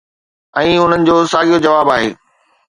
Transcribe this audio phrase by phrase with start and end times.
[0.61, 2.09] ۽ انهن جو ساڳيو جواب آهي